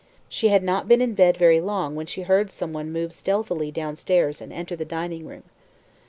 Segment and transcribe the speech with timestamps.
[0.27, 3.69] She had not been in bed very long when she heard some one move stealthily
[3.69, 5.43] downstairs and enter the dining room.